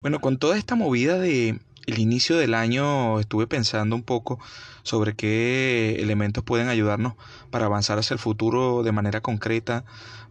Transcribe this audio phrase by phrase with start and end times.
[0.00, 4.38] Bueno, con toda esta movida de el inicio del año estuve pensando un poco
[4.84, 7.14] sobre qué elementos pueden ayudarnos
[7.50, 9.84] para avanzar hacia el futuro de manera concreta,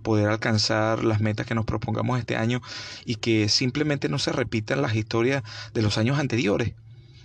[0.04, 2.62] poder alcanzar las metas que nos propongamos este año
[3.04, 5.44] y que simplemente no se repitan las historias
[5.74, 6.74] de los años anteriores.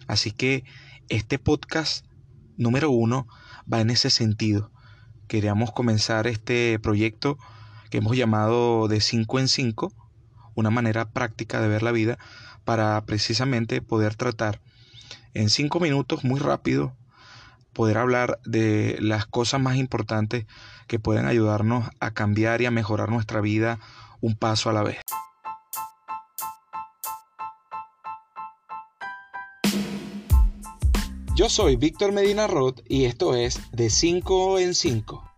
[0.08, 0.64] Así que
[1.08, 2.04] este podcast
[2.56, 3.28] número uno
[3.72, 4.72] va en ese sentido.
[5.28, 7.38] Queríamos comenzar este proyecto
[7.88, 9.92] que hemos llamado de 5 en 5
[10.54, 12.18] una manera práctica de ver la vida
[12.64, 14.60] para precisamente poder tratar
[15.34, 16.94] en cinco minutos muy rápido
[17.72, 20.46] poder hablar de las cosas más importantes
[20.86, 23.78] que pueden ayudarnos a cambiar y a mejorar nuestra vida
[24.20, 25.00] un paso a la vez.
[31.34, 35.31] Yo soy Víctor Medina Roth y esto es De 5 en 5.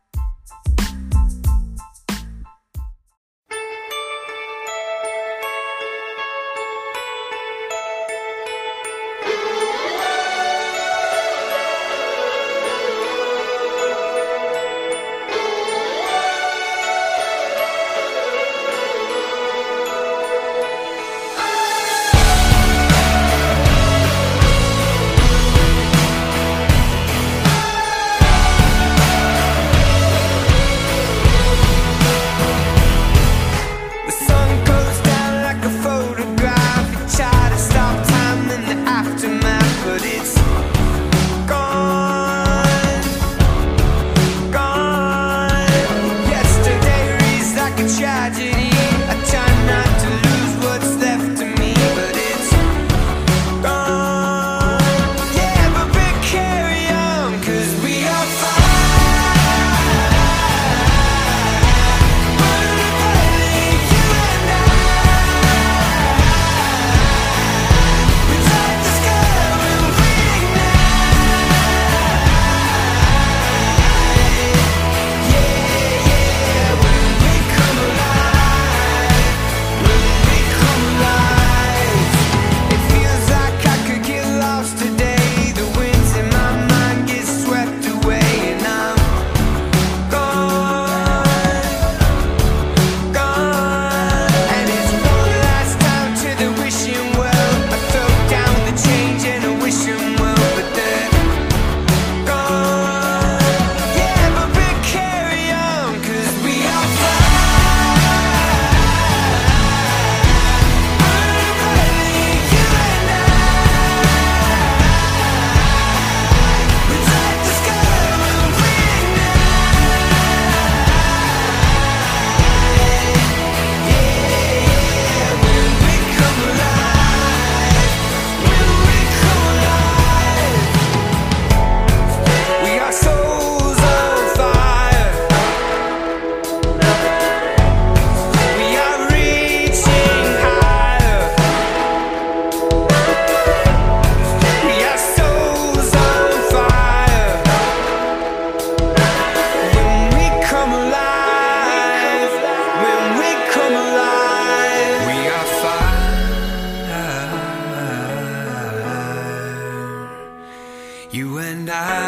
[161.83, 162.04] Lo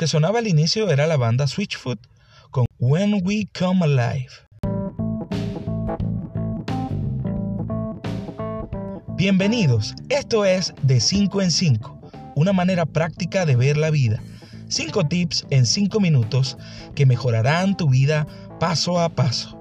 [0.00, 2.00] que sonaba al inicio era la banda Switchfoot
[2.50, 4.30] con When We Come Alive.
[9.14, 12.00] Bienvenidos, esto es De 5 en 5,
[12.34, 14.22] una manera práctica de ver la vida.
[14.68, 16.56] 5 tips en 5 minutos
[16.94, 18.26] que mejorarán tu vida
[18.58, 19.59] paso a paso.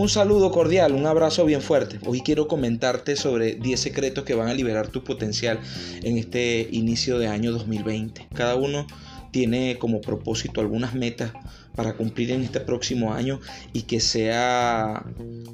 [0.00, 2.00] Un saludo cordial, un abrazo bien fuerte.
[2.06, 5.60] Hoy quiero comentarte sobre 10 secretos que van a liberar tu potencial
[6.02, 8.28] en este inicio de año 2020.
[8.32, 8.86] Cada uno
[9.30, 11.32] tiene como propósito algunas metas
[11.74, 13.40] para cumplir en este próximo año
[13.72, 15.04] y que sea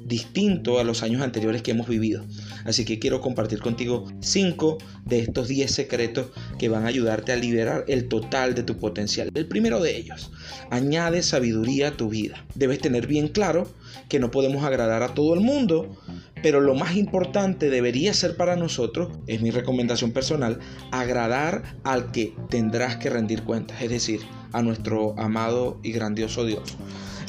[0.05, 2.25] distinto a los años anteriores que hemos vivido.
[2.65, 6.27] Así que quiero compartir contigo 5 de estos 10 secretos
[6.57, 9.29] que van a ayudarte a liberar el total de tu potencial.
[9.33, 10.31] El primero de ellos,
[10.69, 12.45] añade sabiduría a tu vida.
[12.55, 13.71] Debes tener bien claro
[14.09, 15.97] que no podemos agradar a todo el mundo,
[16.41, 20.59] pero lo más importante debería ser para nosotros, es mi recomendación personal,
[20.91, 24.21] agradar al que tendrás que rendir cuentas, es decir,
[24.53, 26.77] a nuestro amado y grandioso Dios.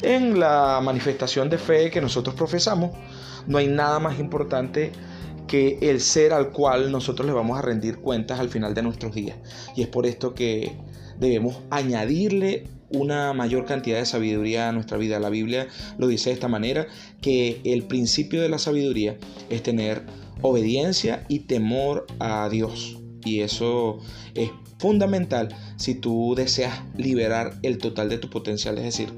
[0.01, 2.91] En la manifestación de fe que nosotros profesamos,
[3.47, 4.91] no hay nada más importante
[5.47, 9.13] que el ser al cual nosotros le vamos a rendir cuentas al final de nuestros
[9.13, 9.37] días.
[9.75, 10.77] Y es por esto que
[11.19, 15.19] debemos añadirle una mayor cantidad de sabiduría a nuestra vida.
[15.19, 16.87] La Biblia lo dice de esta manera,
[17.21, 19.17] que el principio de la sabiduría
[19.49, 20.03] es tener
[20.41, 22.97] obediencia y temor a Dios.
[23.25, 23.99] Y eso
[24.33, 29.09] es fundamental si tú deseas liberar el total de tu potencial, es decir,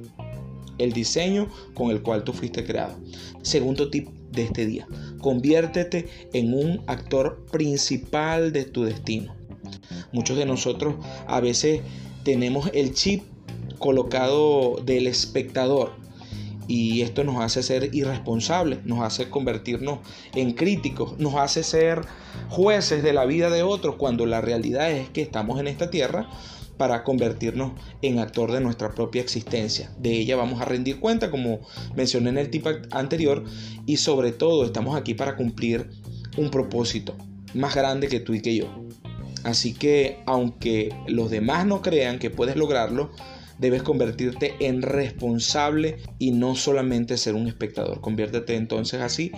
[0.80, 2.98] el diseño con el cual tú fuiste creado.
[3.44, 4.88] Segundo tip de este día,
[5.20, 9.36] conviértete en un actor principal de tu destino.
[10.12, 10.96] Muchos de nosotros
[11.28, 11.82] a veces
[12.24, 13.24] tenemos el chip
[13.82, 15.92] colocado del espectador.
[16.68, 20.00] Y esto nos hace ser irresponsables, nos hace convertirnos
[20.36, 22.04] en críticos, nos hace ser
[22.48, 26.30] jueces de la vida de otros cuando la realidad es que estamos en esta tierra
[26.78, 29.92] para convertirnos en actor de nuestra propia existencia.
[30.00, 31.60] De ella vamos a rendir cuenta, como
[31.96, 33.44] mencioné en el tip anterior,
[33.86, 35.90] y sobre todo estamos aquí para cumplir
[36.38, 37.16] un propósito
[37.54, 38.68] más grande que tú y que yo.
[39.44, 43.12] Así que aunque los demás no crean que puedes lograrlo,
[43.62, 48.02] debes convertirte en responsable y no solamente ser un espectador.
[48.02, 49.32] Conviértete entonces así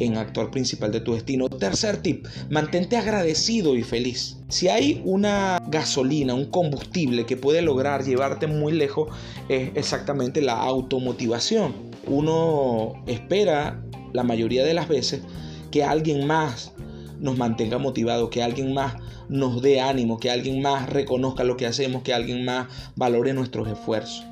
[0.00, 1.48] en actor principal de tu destino.
[1.48, 4.38] Tercer tip, mantente agradecido y feliz.
[4.48, 9.08] Si hay una gasolina, un combustible que puede lograr llevarte muy lejos,
[9.48, 11.72] es exactamente la automotivación.
[12.06, 13.80] Uno espera
[14.12, 15.22] la mayoría de las veces
[15.70, 16.72] que alguien más
[17.20, 18.94] nos mantenga motivados, que alguien más
[19.28, 23.68] nos dé ánimo, que alguien más reconozca lo que hacemos, que alguien más valore nuestros
[23.68, 24.24] esfuerzos.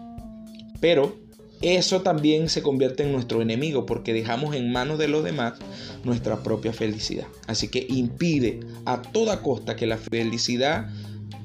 [0.81, 1.17] Pero
[1.63, 5.55] eso también se convierte en nuestro enemigo porque dejamos en manos de los demás
[6.05, 7.27] nuestra propia felicidad.
[7.47, 10.89] Así que impide a toda costa que la felicidad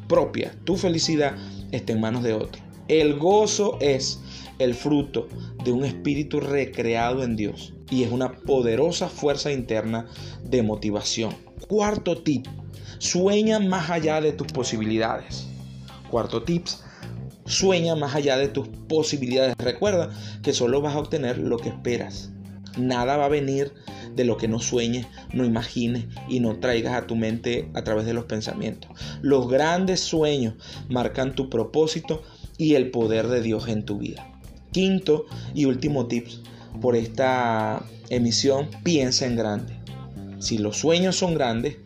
[0.08, 1.36] propia, tu felicidad,
[1.72, 2.62] esté en manos de otro.
[2.90, 4.20] El gozo es
[4.64, 5.28] el fruto
[5.64, 10.08] de un espíritu recreado en Dios y es una poderosa fuerza interna
[10.44, 11.36] de motivación.
[11.68, 12.48] Cuarto tip,
[12.98, 15.48] sueña más allá de tus posibilidades.
[16.10, 16.84] Cuarto tips,
[17.46, 19.56] sueña más allá de tus posibilidades.
[19.58, 20.10] Recuerda
[20.42, 22.32] que solo vas a obtener lo que esperas.
[22.78, 23.74] Nada va a venir
[24.16, 28.06] de lo que no sueñes, no imagines y no traigas a tu mente a través
[28.06, 28.92] de los pensamientos.
[29.22, 30.56] Los grandes sueños
[30.90, 32.24] marcan tu propósito
[32.58, 34.28] y el poder de Dios en tu vida.
[34.72, 36.42] Quinto y último tips
[36.80, 39.74] por esta emisión, piensa en grande.
[40.40, 41.78] Si los sueños son grandes,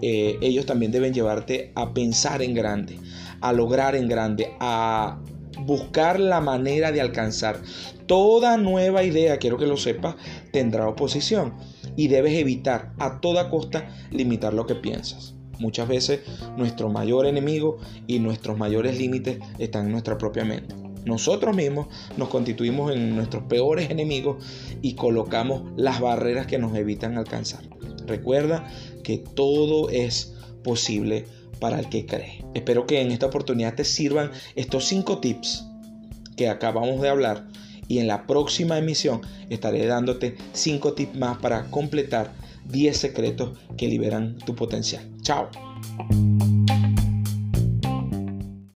[0.00, 2.98] eh, ellos también deben llevarte a pensar en grande,
[3.40, 5.20] a lograr en grande, a
[5.60, 7.60] buscar la manera de alcanzar.
[8.06, 10.16] Toda nueva idea, quiero que lo sepas,
[10.52, 11.54] tendrá oposición
[11.96, 15.34] y debes evitar a toda costa limitar lo que piensas.
[15.58, 16.20] Muchas veces
[16.56, 20.87] nuestro mayor enemigo y nuestros mayores límites están en nuestra propia mente.
[21.04, 24.44] Nosotros mismos nos constituimos en nuestros peores enemigos
[24.82, 27.62] y colocamos las barreras que nos evitan alcanzar.
[28.06, 28.66] Recuerda
[29.02, 31.26] que todo es posible
[31.60, 32.44] para el que cree.
[32.54, 35.66] Espero que en esta oportunidad te sirvan estos cinco tips
[36.36, 37.46] que acabamos de hablar
[37.88, 42.32] y en la próxima emisión estaré dándote cinco tips más para completar
[42.68, 45.02] 10 secretos que liberan tu potencial.
[45.22, 45.48] Chao.